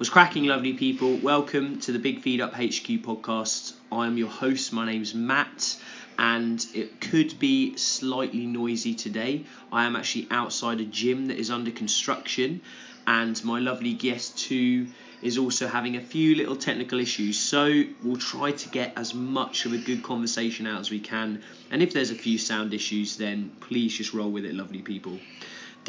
[0.00, 1.18] Was cracking, lovely people.
[1.18, 3.74] Welcome to the Big Feed Up HQ podcast.
[3.92, 4.72] I am your host.
[4.72, 5.76] My name's Matt,
[6.18, 9.44] and it could be slightly noisy today.
[9.70, 12.62] I am actually outside a gym that is under construction,
[13.06, 14.86] and my lovely guest too
[15.20, 17.38] is also having a few little technical issues.
[17.38, 21.42] So we'll try to get as much of a good conversation out as we can.
[21.70, 25.18] And if there's a few sound issues, then please just roll with it, lovely people.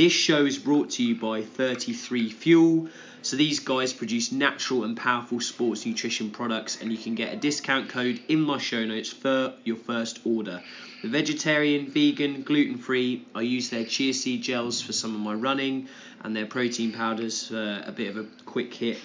[0.02, 2.90] This show is brought to you by 33 Fuel.
[3.22, 7.38] So these guys produce natural and powerful sports nutrition products, and you can get a
[7.38, 10.64] discount code in my show notes for your first order.
[11.04, 13.28] The vegetarian, vegan, gluten free.
[13.36, 15.88] I use their chia seed gels for some of my running,
[16.24, 18.98] and their protein powders for a bit of a quick hit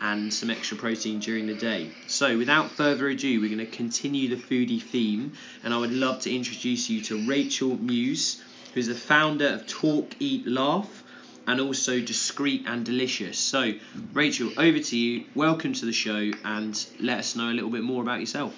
[0.00, 1.92] and some extra protein during the day.
[2.08, 6.22] So, without further ado, we're going to continue the foodie theme, and I would love
[6.22, 8.42] to introduce you to Rachel Muse,
[8.74, 11.02] who's the founder of Talk, Eat, Laugh
[11.46, 13.38] and also discreet and delicious.
[13.38, 13.72] So,
[14.12, 15.24] Rachel, over to you.
[15.34, 18.54] Welcome to the show, and let us know a little bit more about yourself.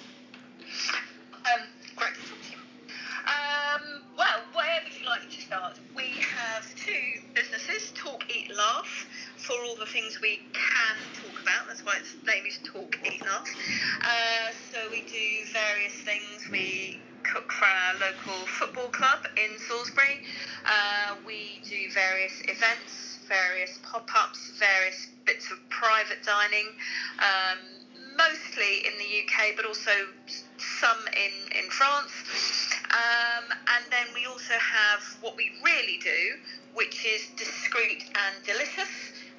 [35.25, 36.37] What we really do,
[36.75, 38.87] which is discreet and delicious.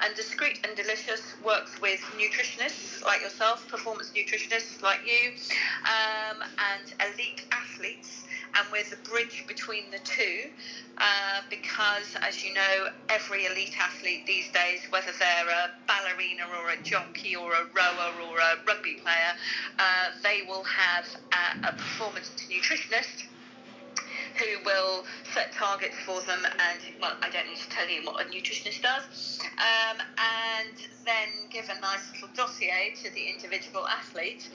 [0.01, 5.31] And discreet and delicious works with nutritionists like yourself, performance nutritionists like you,
[5.87, 8.25] um, and elite athletes.
[8.55, 10.51] And we're the bridge between the two
[10.99, 16.71] uh, because, as you know, every elite athlete these days, whether they're a ballerina or
[16.71, 19.33] a jockey or a rower or a rugby player,
[19.79, 23.25] uh, they will have a, a performance nutritionist
[24.39, 25.05] who will
[25.35, 28.83] set targets for them and well I don't need to tell you what a nutritionist
[28.83, 29.41] does.
[29.57, 34.49] Um, and then give a nice little dossier to the individual athlete.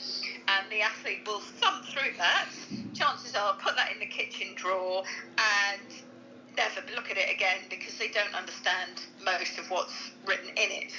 [0.48, 2.50] And the athlete will thumb through that.
[2.94, 5.04] Chances are put that in the kitchen drawer
[5.38, 5.82] and
[6.58, 10.92] never look at it again because they don't understand most of what's written in it.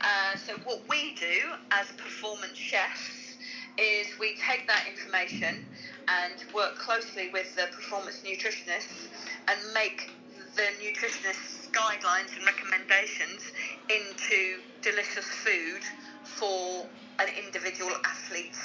[0.00, 3.36] Uh, so what we do as performance chefs
[3.78, 5.64] is we take that information
[6.08, 9.08] and work closely with the performance nutritionists
[9.48, 10.10] and make
[10.56, 13.42] the nutritionists' guidelines and recommendations
[13.88, 15.82] into delicious food
[16.24, 16.86] for
[17.18, 18.56] an individual athlete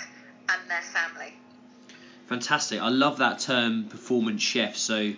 [0.50, 1.34] and their family.
[2.28, 2.82] Fantastic.
[2.82, 4.76] I love that term performance chef.
[4.76, 5.14] So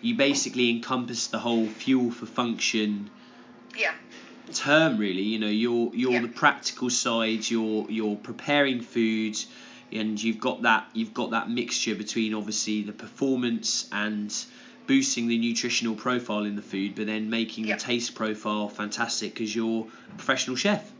[0.00, 3.10] you basically encompass the whole fuel for function
[3.76, 3.94] Yeah.
[4.54, 6.20] term really you know you're you're Yeah.
[6.20, 9.36] the practical side you're you're preparing food
[9.92, 14.34] and you've got that you've got that mixture between obviously the performance and
[14.86, 17.76] boosting the nutritional profile in the food but then making Yeah.
[17.76, 20.92] the taste profile fantastic because you're a professional chef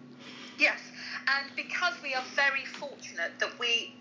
[0.58, 0.80] Yes,
[1.28, 3.92] and because we are very fortunate that we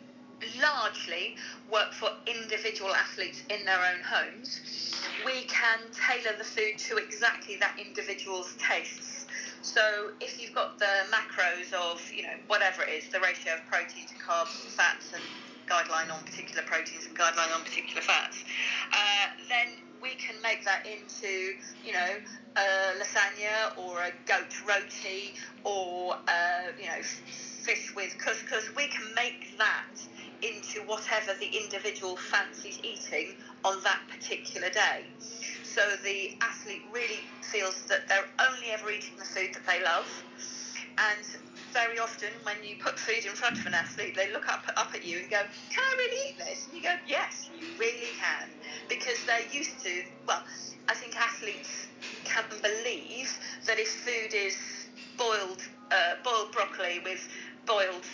[0.61, 1.35] largely
[1.69, 4.61] work for individual athletes in their own homes,
[5.25, 9.14] we can tailor the food to exactly that individual's tastes.
[9.65, 13.65] So if you've got the macros of, you know, whatever it is, the ratio of
[13.65, 15.23] protein to carbs, and fats, and
[15.67, 18.37] guideline on particular proteins and guideline on particular fats,
[18.93, 19.73] uh, then
[20.03, 22.13] we can make that into, you know,
[22.57, 25.33] a lasagna or a goat roti
[25.63, 27.01] or, uh, you know,
[27.65, 28.69] fish with couscous.
[28.77, 29.97] We can make that
[30.43, 33.33] into whatever the individual fancies eating
[33.63, 35.05] on that particular day.
[35.75, 40.07] So the athlete really feels that they're only ever eating the food that they love.
[40.97, 41.19] And
[41.73, 44.95] very often, when you put food in front of an athlete, they look up up
[44.95, 48.13] at you and go, "Can I really eat this?" And you go, "Yes, you really
[48.15, 48.47] can,"
[48.87, 50.03] because they're used to.
[50.25, 50.41] Well,
[50.87, 51.89] I think athletes
[52.23, 53.37] can believe
[53.67, 54.55] that if food is
[55.17, 55.61] boiled
[55.91, 57.27] uh, boiled broccoli with
[57.67, 58.05] boiled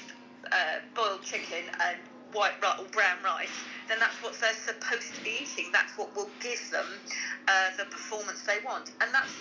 [0.52, 2.00] uh, boiled chicken and
[2.34, 5.70] white or brown rice, then that's what they're supposed to be eating.
[5.74, 6.88] That's what will give them
[7.50, 9.36] uh, the performance they want, and that's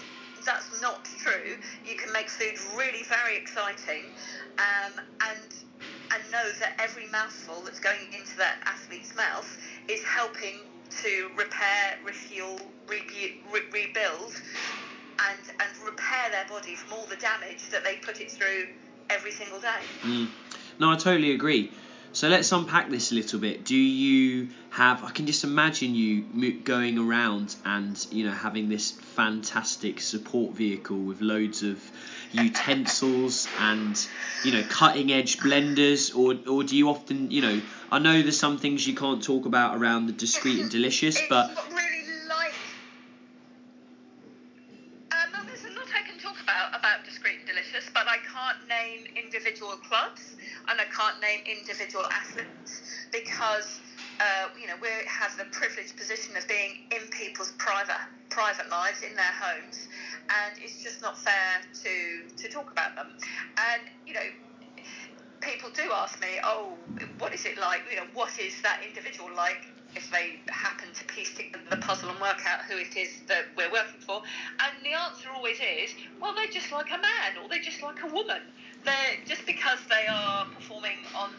[0.45, 1.55] that's not true.
[1.87, 4.11] You can make food really very exciting,
[4.59, 4.99] um,
[5.31, 5.55] and
[6.11, 9.47] and know that every mouthful that's going into that athlete's mouth
[9.87, 10.67] is helping
[11.03, 12.59] to repair, refuel,
[12.89, 13.39] re-
[13.71, 14.35] rebuild,
[15.31, 18.67] and and repair their body from all the damage that they put it through
[19.11, 19.83] every single day.
[20.03, 20.29] Mm.
[20.81, 21.71] No, I totally agree.
[22.13, 23.65] So let's unpack this a little bit.
[23.65, 25.05] Do you have?
[25.05, 26.25] I can just imagine you
[26.65, 31.81] going around and you know having this fantastic support vehicle with loads of
[32.33, 34.09] utensils and
[34.45, 37.61] you know cutting edge blenders, or or do you often you know?
[37.93, 41.29] I know there's some things you can't talk about around the discreet and delicious, it's
[41.29, 42.55] but really like.
[45.13, 48.69] Um, there's a lot I can talk about about discreet and delicious, but I can't
[48.69, 50.35] name individual clubs
[50.69, 53.81] and I can't name individual athletes because
[54.21, 57.97] uh, you know we have the privileged position of being in people's private
[58.29, 59.89] private lives in their homes,
[60.29, 63.17] and it's just not fair to to talk about them.
[63.73, 64.29] And you know,
[65.41, 66.77] people do ask me, oh,
[67.19, 67.83] what is it like?
[67.91, 69.67] You know, what is that individual like?
[69.97, 73.47] If they happen to piece together the puzzle and work out who it is that
[73.57, 74.23] we're working for,
[74.63, 78.01] and the answer always is, well, they're just like a man or they're just like
[78.05, 78.41] a woman
[79.27, 81.31] just because they are performing on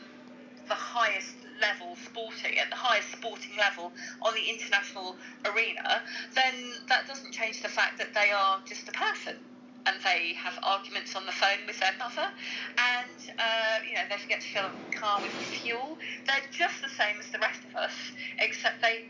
[0.67, 3.91] the highest level sporting at the highest sporting level
[4.21, 5.15] on the international
[5.45, 6.01] arena,
[6.35, 6.53] then
[6.87, 9.35] that doesn't change the fact that they are just a person
[9.85, 12.29] and they have arguments on the phone with their mother,
[12.77, 15.97] and uh, you know they forget to fill up the car with fuel.
[16.27, 17.93] They're just the same as the rest of us,
[18.37, 19.05] except they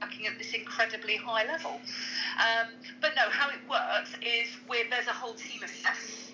[0.00, 1.72] working at this incredibly high level.
[2.40, 4.48] Um, but no, how it works is
[4.90, 6.29] there's a whole team of chefs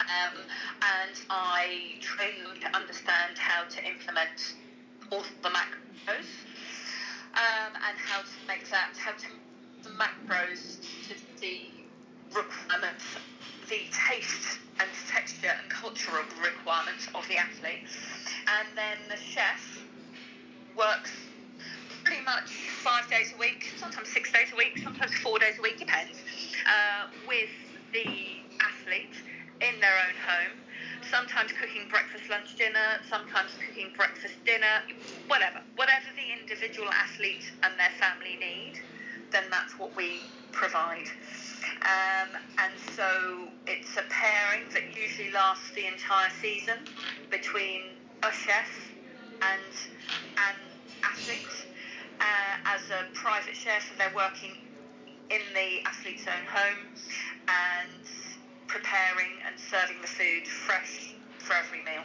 [0.00, 0.38] um,
[0.82, 4.54] and I train to understand how to implement
[5.10, 6.28] all the macros
[7.34, 9.26] um, and how to make that, how to
[9.82, 10.78] the macros
[11.08, 11.66] to the
[12.34, 13.04] requirements,
[13.68, 17.84] the taste and texture and cultural requirements of the athlete.
[18.46, 19.84] And then the chef
[20.76, 21.10] works
[22.04, 22.50] pretty much
[22.82, 24.21] five days a week, sometimes six
[32.32, 34.80] lunch, dinner, sometimes cooking breakfast, dinner,
[35.28, 35.60] whatever.
[35.76, 38.80] Whatever the individual athlete and their family need,
[39.32, 41.08] then that's what we provide.
[41.84, 46.78] Um, and so it's a pairing that usually lasts the entire season
[47.30, 47.82] between
[48.22, 48.70] a chef
[49.42, 49.74] and
[50.38, 50.56] an
[51.04, 51.68] athlete.
[52.20, 54.54] Uh, as a private chef, so they're working
[55.30, 56.86] in the athlete's own home
[57.48, 58.06] and
[58.68, 62.04] preparing and serving the food fresh for every meal.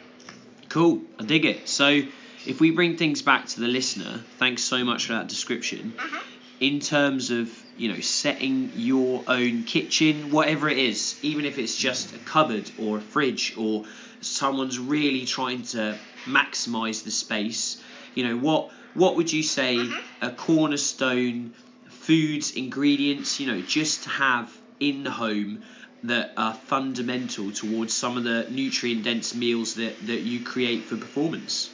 [0.68, 1.68] Cool, I dig it.
[1.68, 2.02] So,
[2.46, 5.92] if we bring things back to the listener, thanks so much for that description.
[5.96, 6.16] Mm-hmm.
[6.60, 11.76] In terms of you know setting your own kitchen, whatever it is, even if it's
[11.76, 13.84] just a cupboard or a fridge or
[14.20, 17.82] someone's really trying to maximize the space,
[18.14, 20.24] you know what what would you say mm-hmm.
[20.24, 21.54] a cornerstone
[21.88, 25.62] foods ingredients you know just to have in the home
[26.04, 30.96] that are fundamental towards some of the nutrient dense meals that, that you create for
[30.96, 31.70] performance?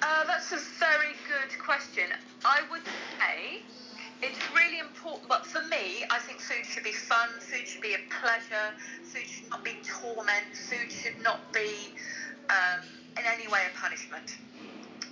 [0.00, 2.04] Uh, that's a very good question.
[2.44, 2.82] I would
[3.18, 3.62] say
[4.22, 7.94] it's really important, but for me, I think food should be fun, food should be
[7.94, 11.94] a pleasure, food should not be torment, food should not be
[12.50, 12.80] um,
[13.18, 14.36] in any way a punishment.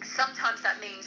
[0.03, 1.07] Sometimes that means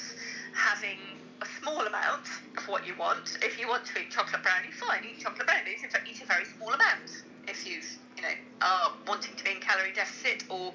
[0.54, 2.26] having a small amount
[2.58, 3.38] of what you want.
[3.42, 5.78] If you want to eat chocolate brownie, fine, eat chocolate brownie.
[5.82, 7.10] In fact, eat a very small amount.
[7.48, 7.80] If you
[8.18, 10.74] you know are wanting to be in calorie deficit, or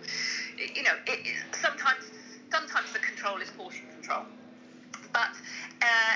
[0.58, 2.04] you know, it, it, sometimes
[2.50, 4.24] sometimes the control is portion control.
[5.12, 5.34] But
[5.82, 6.14] uh,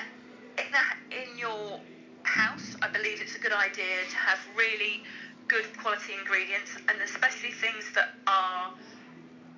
[0.57, 1.79] in, the, in your
[2.23, 5.03] house, I believe it's a good idea to have really
[5.47, 8.71] good quality ingredients, and especially things that are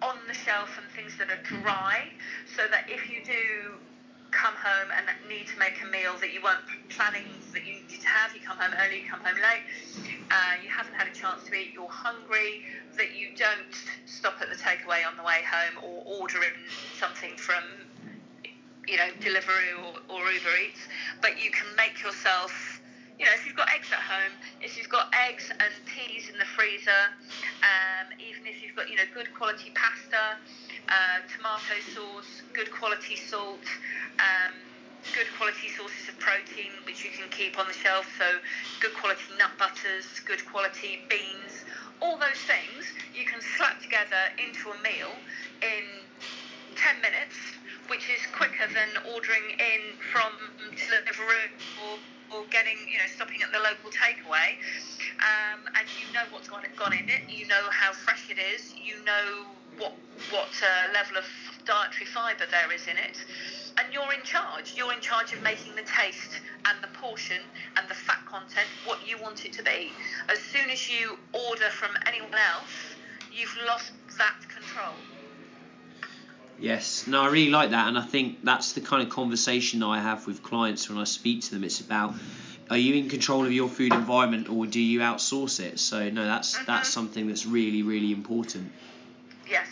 [0.01, 2.09] on the shelf and things that are dry,
[2.55, 3.79] so that if you do
[4.31, 8.01] come home and need to make a meal that you weren't planning that you needed
[8.01, 8.33] to have.
[8.33, 9.63] You come home early, you come home late,
[10.31, 12.63] uh, you haven't had a chance to eat, you're hungry,
[12.97, 16.53] that you don't stop at the takeaway on the way home or order in
[16.93, 17.63] something from,
[18.87, 20.87] you know, Deliveroo or, or Uber Eats,
[21.21, 22.81] but you can make yourself
[23.19, 26.39] you know, if you've got eggs at home, if you've got eggs and peas in
[26.39, 27.05] the freezer,
[27.61, 30.41] um, even if you've got, you know, good quality pasta,
[30.89, 33.65] uh, tomato sauce, good quality salt,
[34.19, 34.55] um,
[35.13, 38.07] good quality sources of protein which you can keep on the shelf.
[38.17, 38.39] So,
[38.79, 41.53] good quality nut butters, good quality beans,
[42.01, 45.21] all those things you can slap together into a meal
[45.61, 46.05] in
[46.75, 47.35] 10 minutes,
[47.89, 50.33] which is quicker than ordering in from
[50.75, 51.99] Deliveroo or
[52.31, 54.55] or getting, you know, stopping at the local takeaway,
[55.19, 58.73] um, and you know what's gone, gone in it, you know how fresh it is,
[58.77, 59.93] you know what
[60.31, 61.25] what uh, level of
[61.65, 63.17] dietary fibre there is in it,
[63.77, 64.73] and you're in charge.
[64.75, 67.41] You're in charge of making the taste and the portion
[67.77, 69.91] and the fat content what you want it to be.
[70.29, 72.71] As soon as you order from anyone else,
[73.33, 74.93] you've lost that control.
[76.59, 79.87] Yes, no, I really like that, and I think that's the kind of conversation that
[79.87, 81.63] I have with clients when I speak to them.
[81.63, 82.13] It's about
[82.69, 85.79] are you in control of your food environment or do you outsource it?
[85.79, 86.65] So no, that's Mm-hmm.
[86.67, 88.71] that's something that's really really important.
[89.51, 89.67] Yes.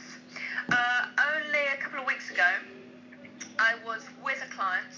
[0.69, 1.05] Uh,
[1.37, 2.43] only a couple of weeks ago,
[3.57, 4.91] I was with a client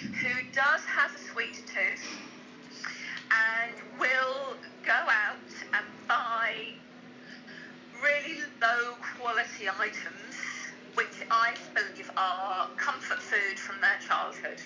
[0.00, 2.08] who does have a sweet tooth
[3.28, 4.96] and will go
[5.28, 5.36] out
[5.74, 6.72] and buy
[8.02, 10.34] really low quality items,
[10.94, 14.62] which I believe are comfort food from their childhood.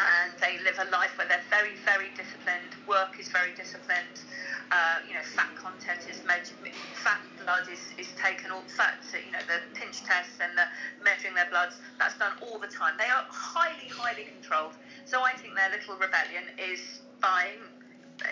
[0.00, 2.72] And they live a life where they're very, very disciplined.
[2.88, 4.24] Work is very disciplined.
[4.70, 6.56] Uh, you know, fat content is measured.
[7.04, 8.50] Fat blood is, is taken.
[8.50, 10.64] All fat, you know, the pinch tests and the
[11.02, 11.80] measuring their bloods.
[11.98, 12.94] That's done all the time.
[12.98, 14.74] They are highly, highly controlled.
[15.04, 17.58] So I think their little rebellion is buying,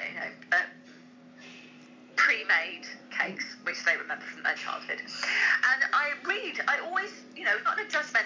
[0.08, 0.62] you know, uh,
[2.16, 5.00] pre-made cakes, which they remember from their childhood.
[5.00, 8.17] And I read, I always, you know, not in a judgmental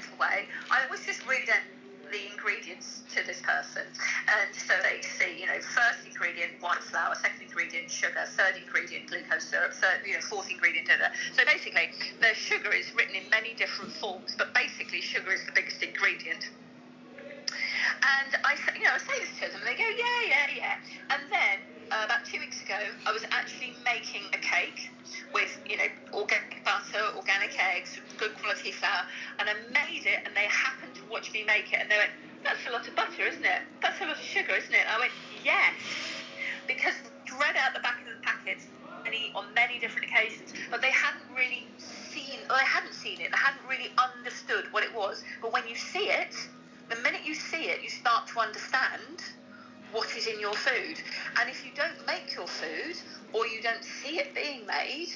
[49.92, 50.98] what is in your food.
[51.38, 52.96] And if you don't make your food
[53.32, 55.08] or you don't see it being made,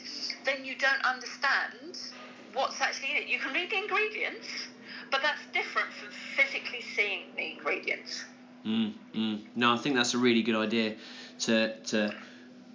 [0.45, 1.99] then you don't understand
[2.52, 3.28] what's actually in it.
[3.28, 4.47] You can read the ingredients,
[5.11, 8.25] but that's different from physically seeing the ingredients.
[8.64, 9.40] Mm, mm.
[9.54, 10.95] No, I think that's a really good idea
[11.40, 12.14] to to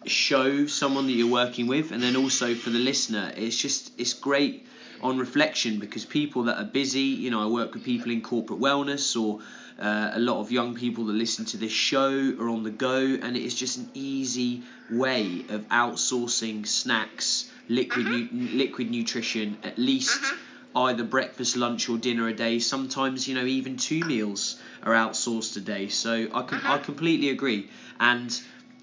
[0.05, 4.13] show someone that you're working with, and then also for the listener, it's just it's
[4.13, 4.65] great
[5.03, 8.59] on reflection because people that are busy, you know, I work with people in corporate
[8.59, 9.41] wellness or
[9.79, 12.97] uh, a lot of young people that listen to this show are on the go,
[12.99, 18.45] and it is just an easy way of outsourcing snacks, liquid mm-hmm.
[18.45, 20.77] nu- liquid nutrition, at least mm-hmm.
[20.77, 22.59] either breakfast, lunch, or dinner a day.
[22.59, 25.87] Sometimes, you know, even two meals are outsourced a day.
[25.87, 26.83] So I can I mm-hmm.
[26.83, 27.69] completely agree.
[27.99, 28.39] And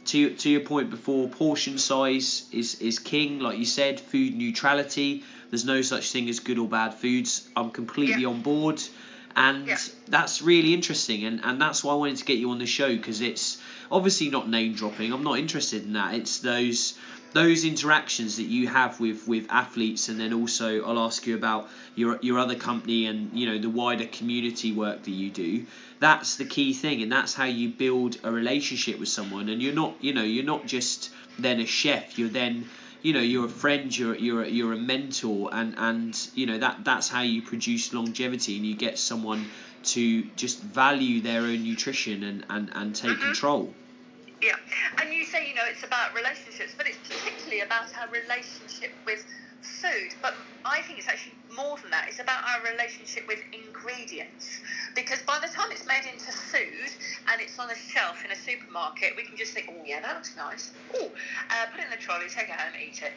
[0.08, 3.40] to to your point before, portion size is is king.
[3.40, 5.22] Like you said, food neutrality.
[5.50, 7.48] There's no such thing as good or bad foods.
[7.56, 8.28] I'm completely Yeah.
[8.28, 8.82] on board.
[9.36, 9.78] And Yeah.
[10.08, 12.88] that's really interesting, and, and that's why I wanted to get you on the show
[12.96, 13.57] because it's
[13.90, 15.12] obviously not name dropping.
[15.12, 16.14] I'm not interested in that.
[16.14, 16.94] It's those
[17.32, 21.68] those interactions that you have with, with athletes, and then also I'll ask you about
[21.94, 25.66] your your other company and you know the wider community work that you do.
[26.00, 29.48] That's the key thing, and that's how you build a relationship with someone.
[29.48, 32.18] And you're not you know you're not just then a chef.
[32.18, 32.68] You're then
[33.02, 33.96] you know you're a friend.
[33.96, 37.92] You're you're a, you're a mentor, and and you know that that's how you produce
[37.92, 39.46] longevity, and you get someone
[39.84, 43.22] to just value their own nutrition and and, and take mm-hmm.
[43.22, 43.72] control.
[44.40, 44.54] Yeah,
[45.00, 49.24] and you say you know it's about relationships, but it's particularly about our relationship with
[49.62, 50.14] food.
[50.22, 52.06] But I think it's actually more than that.
[52.08, 54.60] It's about our relationship with ingredients,
[54.94, 56.77] because by the time it's made into food
[57.30, 60.14] and it's on a shelf in a supermarket, we can just think, oh yeah, that
[60.14, 60.72] looks nice.
[60.94, 61.10] Oh,
[61.50, 63.12] uh, put it in the trolley, take it home, eat it.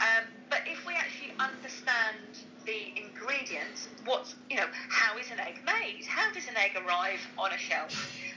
[0.00, 5.58] Um, but if we actually understand the ingredients, what's you know, how is an egg
[5.64, 6.04] made?
[6.06, 7.90] How does an egg arrive on a shelf?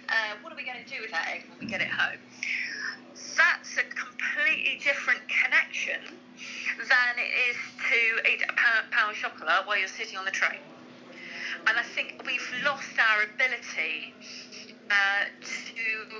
[0.09, 2.17] Uh, what are we going to do with that egg when we get it home?
[3.38, 6.01] That's a completely different connection
[6.77, 7.57] than it is
[7.89, 10.59] to eat a pound, of chocolate while you're sitting on the train.
[11.67, 14.13] And I think we've lost our ability
[14.89, 16.15] uh, to,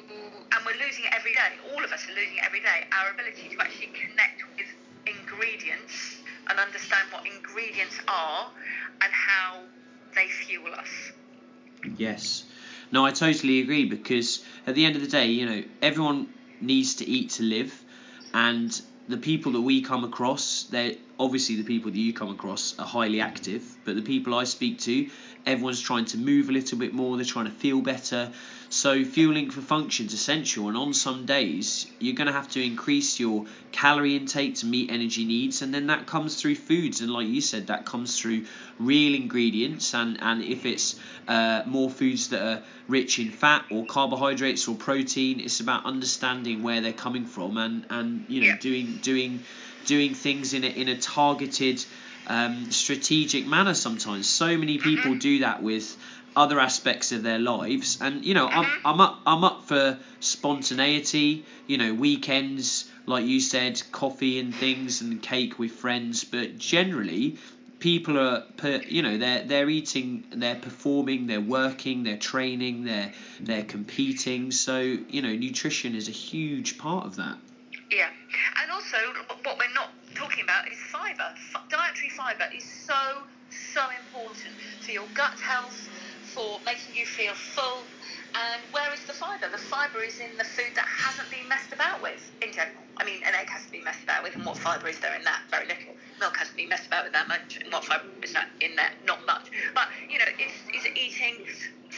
[0.52, 1.58] and we're losing it every day.
[1.74, 2.86] All of us are losing it every day.
[2.92, 4.68] Our ability to actually connect with
[5.06, 6.18] ingredients
[6.50, 8.52] and understand what ingredients are
[9.02, 9.62] and how
[10.16, 11.12] they fuel us.
[11.98, 12.44] Yes.
[12.92, 16.28] No, I totally agree because at the end of the day, you know, everyone
[16.60, 17.74] needs to eat to live,
[18.34, 22.78] and the people that we come across, they're obviously the people that you come across
[22.80, 25.10] are highly active, but the people I speak to,
[25.46, 28.32] everyone's trying to move a little bit more, they're trying to feel better.
[28.72, 32.64] So fueling for function is essential, and on some days you're going to have to
[32.64, 37.12] increase your calorie intake to meet energy needs, and then that comes through foods, and
[37.12, 38.46] like you said, that comes through
[38.78, 43.86] real ingredients, and and if it's uh, more foods that are rich in fat or
[43.86, 48.58] carbohydrates or protein, it's about understanding where they're coming from, and and you know Yeah.
[48.58, 49.44] doing doing
[49.86, 51.84] doing things in a in a targeted
[52.28, 54.30] um, strategic manner sometimes.
[54.30, 55.98] So many people do that with
[56.36, 58.88] other aspects of their lives, and you know, I'm, mm-hmm.
[58.88, 61.46] I'm up I'm up for spontaneity.
[61.68, 67.38] You know, weekends like you said, coffee and things and cake with friends, but generally.
[67.80, 73.14] People are, per, you know, they're they're eating, they're performing, they're working, they're training, they're
[73.40, 74.52] they're competing.
[74.52, 77.38] So you know, nutrition is a huge part of that.
[77.90, 78.10] Yeah,
[78.62, 78.98] and also
[79.46, 81.34] what we're not talking about is fibre.
[81.70, 85.90] Dietary fibre is so so important for your gut health,
[86.34, 87.84] for making you feel full.
[88.36, 89.50] And where is the fibre?
[89.52, 92.78] The fibre is in the food that hasn't been messed about with in general.
[92.98, 95.16] I mean, an egg has to be messed about with, and what fibre is there
[95.16, 95.42] in that?
[95.50, 95.96] Very little.
[96.20, 98.92] Milk hasn't been messed about with that much, and what fibre is that in there?
[99.06, 99.50] Not much.
[99.74, 101.46] But you know, it's, it's eating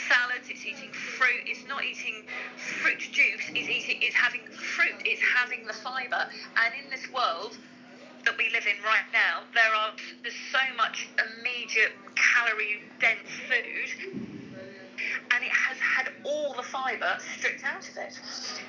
[0.07, 2.23] salads, it's eating fruit, it's not eating
[2.55, 6.29] fruit juice, it's eating, it's having fruit, it's having the fibre.
[6.55, 7.57] And in this world
[8.25, 14.21] that we live in right now, there are there's so much immediate calorie dense food
[15.33, 18.19] and it has had all the fibre stripped out of it.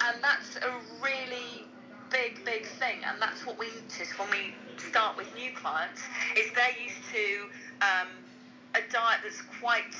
[0.08, 1.66] And that's a really
[2.10, 3.00] big, big thing.
[3.08, 6.00] And that's what we notice when we start with new clients
[6.36, 7.24] is they're used to
[7.84, 8.08] um,
[8.74, 9.94] a diet that's quite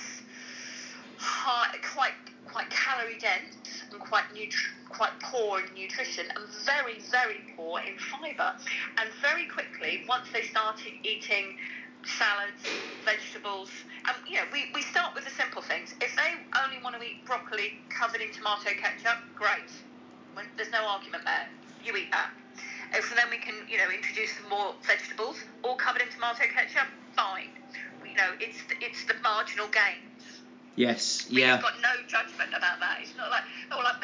[1.18, 2.16] high, quite
[2.47, 7.99] quite calorie dense and quite nutri- quite poor in nutrition and very very poor in
[7.99, 8.54] fibre.
[8.99, 11.56] And very quickly, once they start eating
[12.04, 12.62] salads,
[13.04, 13.70] vegetables.
[14.06, 15.94] and you know, we, we start with the simple things.
[16.00, 16.34] If they
[16.64, 19.70] only want to eat broccoli covered in tomato ketchup, great.
[20.34, 21.49] When, there's no argument there.
[21.84, 22.30] You eat that.
[22.94, 26.88] If then we can, you know, introduce some more vegetables, all covered in tomato ketchup,
[27.16, 27.50] fine.
[28.04, 30.12] You know, it's it's the marginal gains.
[30.76, 31.56] Yes, Yeah.
[31.56, 32.99] We've got no judgment about that.
[33.02, 34.00] It's not like, oh, well, I've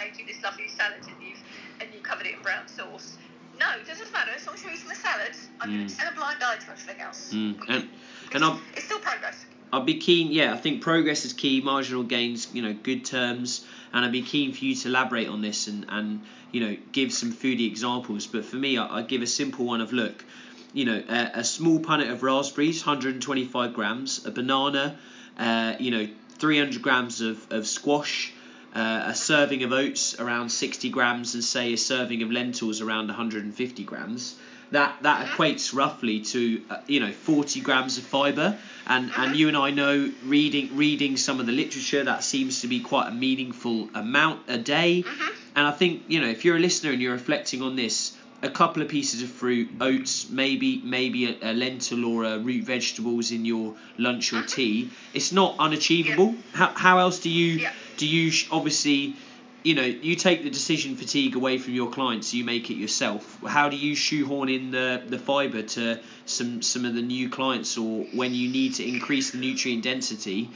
[0.78, 1.42] salad and you've
[1.80, 3.16] and you covered it in brown sauce.
[3.58, 4.30] No, it doesn't matter.
[4.36, 6.70] As long as you're eating the salad, I'm going to turn a blind eye to
[6.70, 7.32] everything else.
[7.34, 7.58] Mm.
[7.68, 7.88] And
[8.24, 9.44] It's, and I'll it's still progress.
[9.72, 10.32] I'd be keen.
[10.32, 11.60] Yeah, I think progress is key.
[11.60, 15.42] Marginal gains, you know, good terms, and I'd be keen for you to elaborate on
[15.42, 18.26] this and and you know give some foodie examples.
[18.26, 20.24] But for me, I, I'd give a simple one of look.
[20.72, 24.98] You know, a, a small punnet of raspberries, 125 grams, a banana,
[25.38, 28.32] uh, you know, 300 grams of, of squash,
[28.74, 33.06] uh, a serving of oats around 60 grams, and say a serving of lentils around
[33.08, 34.36] 150 grams.
[34.70, 39.48] That that equates roughly to uh, you know 40 grams of fibre, and and you
[39.48, 43.12] and I know reading reading some of the literature that seems to be quite a
[43.12, 45.04] meaningful amount a day.
[45.56, 48.50] And I think you know if you're a listener and you're reflecting on this, a
[48.50, 53.30] couple of pieces of fruit, oats, maybe maybe a, a lentil or a root vegetables
[53.30, 54.90] in your lunch or tea.
[55.14, 56.34] It's not unachievable.
[56.52, 57.72] How, how else do you Yeah.
[57.98, 59.14] Do you sh- obviously
[59.64, 63.38] you know you take the decision fatigue away from your clients you make it yourself
[63.46, 67.76] how do you shoehorn in the the fiber to some some of the new clients
[67.76, 70.48] or when you need to increase the nutrient density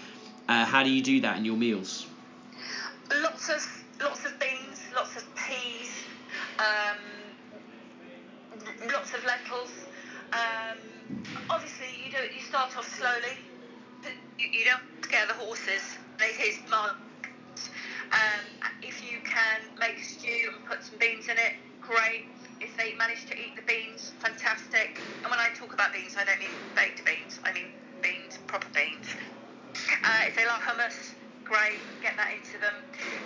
[0.48, 2.06] uh, how do you do that in your meals
[3.20, 5.90] Lots of lots of beans, lots of peas,
[6.58, 6.96] um,
[8.90, 9.70] lots of lentils.
[10.32, 10.78] Um,
[11.50, 13.36] obviously, you do you start off slowly.
[14.38, 15.98] You, don't scare the horses.
[18.12, 18.44] Um,
[18.82, 22.28] if you can make stew and put some beans in it, great.
[22.60, 25.00] If they manage to eat the beans, fantastic.
[25.24, 27.40] And when I talk about beans, I don't mean baked beans.
[27.44, 27.72] I mean
[28.02, 29.08] beans, proper beans.
[30.04, 32.74] Uh, if they like hummus, great, get that into them.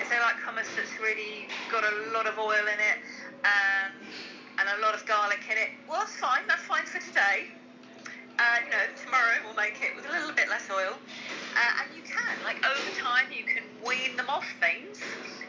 [0.01, 2.99] If they like hummus that's really got a lot of oil in it
[3.44, 3.92] um,
[4.61, 6.46] and a lot of garlic in it, well, that's fine.
[6.49, 7.51] That's fine for today.
[8.38, 11.01] Uh, you know, tomorrow we'll make it with a little bit less oil.
[11.57, 14.99] Uh, and you can, like, over time, you can wean them off things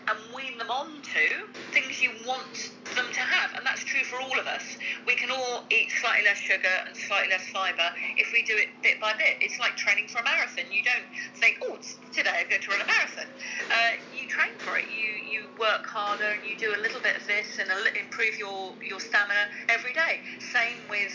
[0.10, 1.28] and wean them onto
[1.74, 3.52] things you want them to have.
[3.58, 4.64] And that's true for all of us.
[5.06, 8.70] We can all eat slightly less sugar and slightly less fibre if we do it
[8.84, 9.38] bit by bit.
[9.42, 10.72] It's like training for a marathon.
[10.72, 11.78] You don't think, oh,
[12.16, 13.30] today I'm going to run a marathon.
[13.72, 14.86] Uh, you train for it.
[14.90, 18.40] You you work harder and you do a little bit of this and li- improve
[18.40, 20.22] your, your stamina every day.
[20.40, 21.14] Same with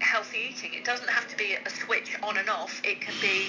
[0.00, 0.74] healthy eating.
[0.74, 2.80] It doesn't have to be a switch on and off.
[2.84, 3.48] It can be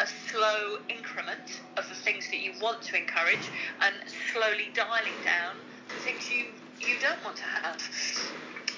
[0.00, 3.50] a slow increment of the things that you want to encourage
[3.82, 3.94] and
[4.32, 5.56] slowly dialing down
[5.92, 7.78] the things you, you don't want to have.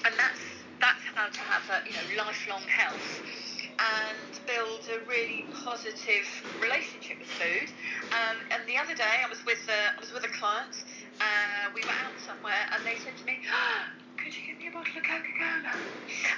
[0.05, 0.41] And that's
[0.81, 3.21] that's how to have a you know lifelong health
[3.79, 6.27] and build a really positive
[6.61, 7.69] relationship with food.
[8.13, 10.75] Um, and the other day, I was with a, I was with a client.
[11.19, 13.39] Uh, we were out somewhere, and they said to me,
[14.23, 15.75] "Could you give me a bottle of Coca-Cola?"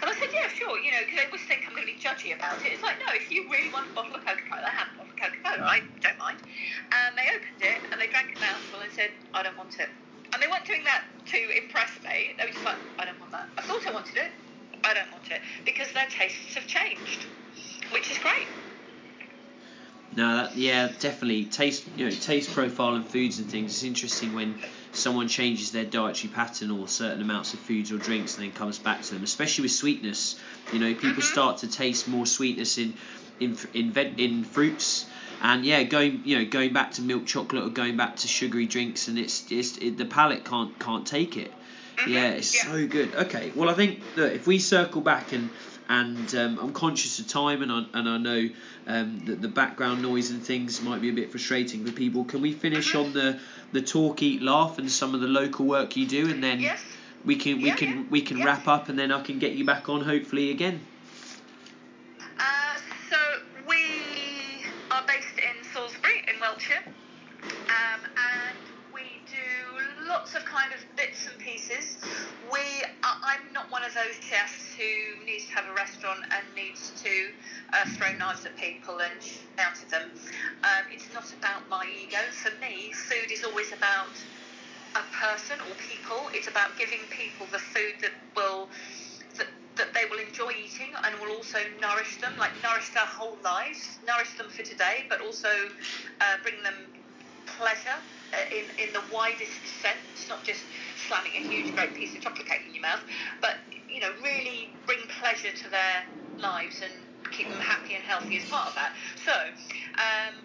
[0.02, 2.00] And I said, "Yeah, sure." You know, because they always think I'm going to be
[2.02, 2.74] judgy about it.
[2.74, 5.14] It's like, no, if you really want a bottle of Coca-Cola, I have a bottle
[5.14, 5.62] of Coca-Cola.
[5.70, 6.42] I don't mind.
[6.92, 9.90] And they opened it and they drank a mouthful and said, "I don't want it."
[10.34, 12.34] And they weren't doing that to impress me.
[12.38, 14.34] They were just like, "I don't want that." I thought I wanted it.
[14.84, 15.42] I don't want it.
[15.66, 17.26] because their tastes have changed,
[17.92, 18.50] which is great.
[20.16, 21.84] No, that, yeah, definitely taste.
[21.98, 23.72] You know, taste profile and foods and things.
[23.72, 24.56] It's interesting when
[24.94, 28.80] someone changes their dietary pattern or certain amounts of foods or drinks and then comes
[28.80, 30.40] back to them, especially with sweetness.
[30.72, 31.32] You know, people Mhm.
[31.32, 32.94] start to taste more sweetness in
[33.42, 35.06] in in, in fruits.
[35.42, 38.68] And yeah, going you know going back to milk chocolate or going back to sugary
[38.68, 41.52] drinks, and it's just it, the palate can't can't take it.
[41.98, 42.72] Mhm, Yeah, it's yeah.
[42.72, 43.14] so good.
[43.16, 45.50] Okay, well I think that if we circle back and
[45.90, 48.50] and um, I'm conscious of time and I, and I know
[48.88, 52.24] um, that the background noise and things might be a bit frustrating for people.
[52.26, 53.06] Can we finish Mhm.
[53.06, 53.40] on the
[53.72, 56.82] the talk, eat, laugh, and some of the local work you do, and then Yes.
[57.24, 58.46] we can we Yeah, can yeah, we can yeah.
[58.46, 60.80] wrap up, and then I can get you back on hopefully again.
[73.96, 77.32] Those chefs who needs to have a restaurant and needs to
[77.74, 80.12] uh, throw knives at people and shout at them.
[80.64, 82.20] Um, it's not about my ego.
[82.44, 84.20] For me, food is always about
[84.96, 86.30] a person or people.
[86.34, 88.70] It's about giving people the food that will
[89.38, 93.38] that, that they will enjoy eating and will also nourish them, like nourish their whole
[93.44, 95.50] lives, nourish them for today, but also
[96.22, 96.76] uh, bring them
[97.46, 98.00] pleasure
[98.34, 100.64] uh, in in the widest sense, not just
[101.08, 103.04] slamming a huge great piece of chocolate cake in your mouth,
[103.42, 103.58] but
[103.96, 106.04] you know really bring pleasure to their
[106.38, 106.92] lives and
[107.32, 108.92] keep them happy and healthy as part of that.
[109.24, 109.32] So.
[109.96, 110.36] Um,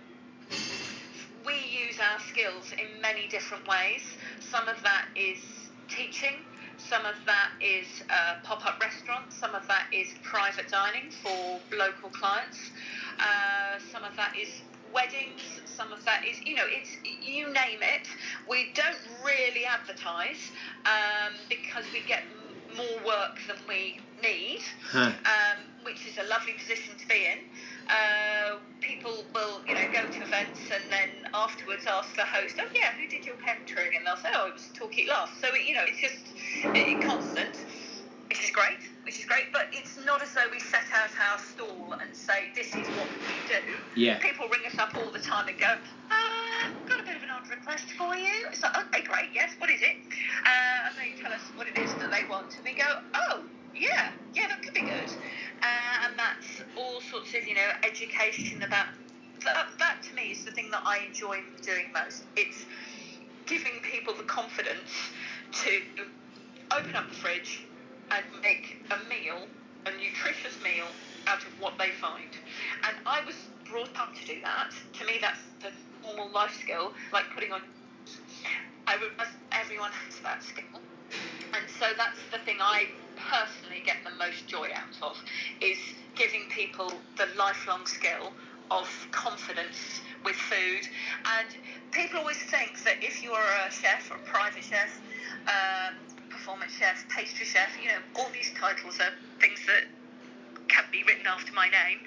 [1.47, 4.03] we use our skills in many different ways.
[4.41, 5.39] Some of that is
[5.89, 6.45] teaching,
[6.77, 11.61] some of that is uh, pop up restaurants, some of that is private dining for
[11.77, 12.59] local clients,
[13.19, 14.49] uh, some of that is
[14.93, 18.09] weddings, some of that is, you know, it's you name it.
[18.49, 20.51] We don't really advertise
[20.85, 22.25] um, because we get
[22.77, 25.13] more work than we need Huh.
[25.25, 27.39] um, which is a lovely position to be in.
[27.89, 32.69] Uh, people will, you know, go to events and then afterwards ask the host, "Oh
[32.75, 35.49] yeah, who did your catering?" And they'll say, "Oh, it was Talk Eat Laugh." So
[35.55, 36.35] it, you know, it's just
[36.75, 37.57] it, constant,
[38.29, 39.51] which is great, which is great.
[39.53, 43.11] But it's not as though we set out our stall and say, "This is what
[43.27, 44.19] we do." Yeah.
[44.19, 45.73] People ring us up all the time and go,
[46.11, 46.60] uh,
[47.41, 49.55] "Got a bit of an odd request for you." It's like, "Okay, great, yes.
[49.59, 49.97] What is it?"
[50.45, 53.49] Uh, and they tell us what it is that they want, and we go, "Oh."
[53.73, 55.11] Yeah, yeah, that could be good.
[55.63, 58.87] Uh, and that's all sorts of, you know, education about
[59.45, 62.25] that, that to me is the thing that I enjoy doing most.
[62.37, 62.67] It's
[63.47, 64.91] giving people the confidence
[65.65, 65.81] to
[66.77, 67.63] open up the fridge
[68.11, 69.49] and make a meal,
[69.87, 70.89] a nutritious meal,
[71.27, 72.35] out of what they find.
[72.89, 73.37] And I was
[73.71, 74.73] brought up to do that.
[74.99, 75.71] To me, that's the
[76.11, 77.61] normal life skill, like putting on.
[78.87, 80.81] I realize everyone has that skill.
[81.55, 85.17] And so that's the thing I personally get the most joy out of
[85.61, 85.79] is
[86.15, 88.33] giving people the lifelong skill
[88.71, 90.87] of confidence with food.
[91.39, 91.49] And
[91.91, 95.01] people always think that if you are a chef or a private chef,
[95.47, 95.95] um,
[96.31, 99.85] performance chef, pastry chef, you know, all these titles are things that
[100.71, 101.99] can be written after my name.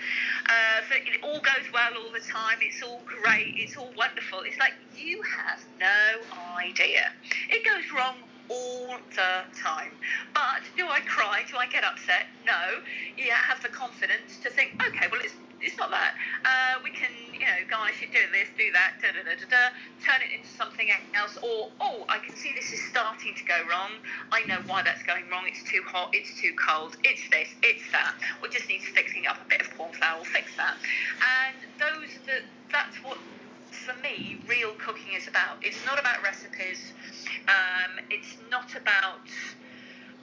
[0.48, 2.58] Uh, so it all goes well all the time.
[2.64, 3.60] It's all great.
[3.60, 4.42] It's all wonderful.
[4.48, 6.24] It's like you have no
[6.58, 7.12] idea.
[7.52, 8.16] It goes wrong
[8.50, 9.94] all the time.
[10.34, 11.44] But do I cry?
[11.50, 12.28] Do I get upset?
[12.46, 12.80] No.
[13.18, 16.12] You have the confidence to think, okay, well, it's it's not that.
[16.44, 17.63] Uh, we can, you know,
[18.14, 19.64] do this, do that, da da da da da,
[20.06, 21.36] turn it into something else.
[21.42, 23.98] Or, oh, I can see this is starting to go wrong.
[24.32, 25.50] I know why that's going wrong.
[25.50, 26.14] It's too hot.
[26.14, 26.96] It's too cold.
[27.04, 27.50] It's this.
[27.66, 28.14] It's that.
[28.42, 30.22] We just need fixing up a bit of corn flour.
[30.22, 30.78] We'll fix that.
[30.78, 33.18] And those that that's what
[33.74, 35.58] for me, real cooking is about.
[35.62, 36.94] It's not about recipes.
[37.50, 39.28] Um, it's not about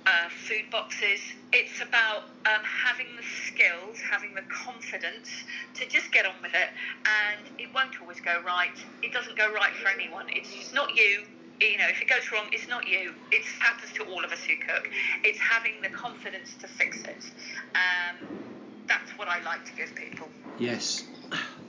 [0.07, 1.21] uh, food boxes.
[1.53, 5.29] It's about um, having the skills, having the confidence
[5.75, 6.71] to just get on with it.
[7.05, 8.77] And it won't always go right.
[9.03, 10.27] It doesn't go right for anyone.
[10.35, 11.25] It's not you.
[11.61, 13.13] You know, if it goes wrong, it's not you.
[13.31, 14.89] It happens to all of us who cook.
[15.25, 17.23] It's having the confidence to fix it.
[17.77, 18.17] Um,
[18.89, 20.29] that's what I like to give people.
[20.59, 21.05] Yes,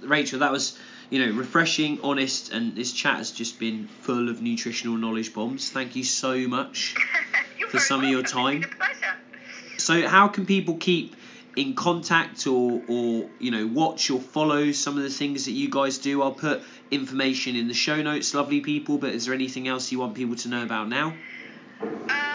[0.01, 4.41] Rachel, that was you know refreshing, honest, and this chat has just been full of
[4.41, 5.69] nutritional knowledge bombs.
[5.69, 6.95] Thank you so much.
[7.71, 8.65] For some of your time.
[9.77, 11.15] So, how can people keep
[11.55, 15.69] in contact or or you know watch or follow some of the things that you
[15.69, 16.21] guys do?
[16.21, 18.97] I'll put information in the show notes, lovely people.
[18.97, 21.15] But is there anything else you want people to know about now?
[21.81, 22.30] Um,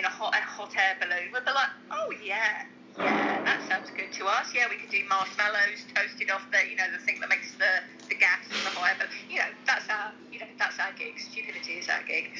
[0.00, 2.64] party a hot a hot air balloon, we'd be like, oh yeah,
[2.98, 4.52] yeah, that sounds good to us.
[4.54, 7.84] Yeah, we could do marshmallows toasted off the, you know, the thing that makes the,
[8.08, 8.96] the gas and the fire.
[8.98, 11.18] But you know, that's our, you know, that's our gig.
[11.18, 12.32] Stupidity is our gig.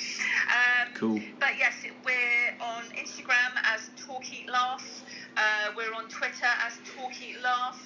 [0.48, 1.20] Um, Cool.
[1.38, 5.04] But yes, we're on Instagram as Talk Eat Laugh.
[5.36, 7.80] Uh, we're on Twitter as Talk Eat Laugh.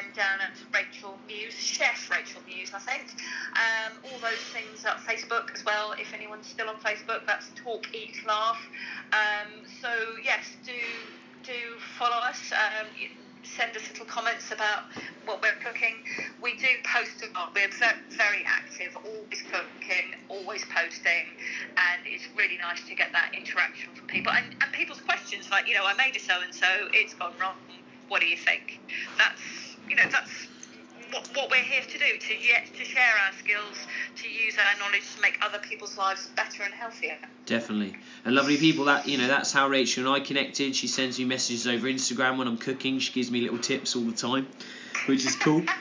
[0.00, 3.06] Um, down at Rachel Muse, Chef Rachel Muse, I think.
[3.52, 5.92] Um, all those things at Facebook as well.
[5.98, 8.60] If anyone's still on Facebook, that's Talk Eat Laugh.
[9.12, 9.88] Um, so
[10.24, 10.72] yes, do
[11.42, 12.52] do follow us.
[12.52, 12.86] Um,
[13.42, 14.84] send us little comments about
[15.24, 15.96] what we're cooking.
[16.42, 17.54] We do post a lot.
[17.54, 21.24] We're very, active, always cooking, always posting,
[21.76, 25.66] and it's really nice to get that interaction from people and, and people's questions like,
[25.66, 27.56] you know, I made a so and so, it's gone wrong.
[28.08, 28.80] What do you think?
[29.16, 30.46] That's you know that's
[31.10, 33.76] what, what we're here to do to yet to share our skills,
[34.16, 37.16] to use our knowledge to make other people's lives better and healthier.
[37.46, 37.96] Definitely.
[38.24, 40.76] And lovely people that you know, that's how Rachel and I connected.
[40.76, 43.00] She sends me messages over Instagram when I'm cooking.
[43.00, 44.46] She gives me little tips all the time,
[45.06, 45.64] which is cool.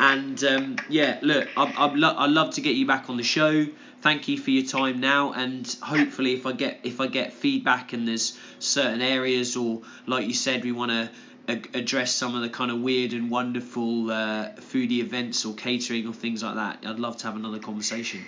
[0.00, 3.22] And um, yeah, look, I'd, I'd, lo- I'd love to get you back on the
[3.22, 3.68] show.
[4.00, 7.92] Thank you for your time now, and hopefully, if I get if I get feedback
[7.92, 11.08] and there's certain areas, or like you said, we want to
[11.48, 16.12] address some of the kind of weird and wonderful uh, foodie events or catering or
[16.12, 18.24] things like that, I'd love to have another conversation.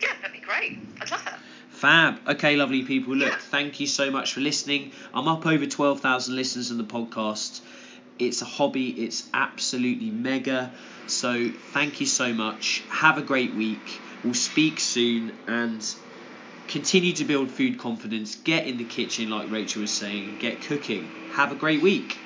[0.00, 0.78] Yeah, that'd be great.
[1.00, 1.38] I'd love that.
[1.70, 2.18] Fab.
[2.28, 3.14] Okay, lovely people.
[3.16, 3.36] Look, Yeah.
[3.38, 4.92] thank you so much for listening.
[5.14, 7.60] I'm up over 12,000 listeners on the podcast.
[8.18, 10.72] It's a hobby, it's absolutely mega.
[11.06, 12.82] So, thank you so much.
[12.88, 14.00] Have a great week.
[14.24, 15.86] We'll speak soon and
[16.68, 18.36] continue to build food confidence.
[18.36, 21.08] Get in the kitchen, like Rachel was saying, and get cooking.
[21.32, 22.18] Have a great week.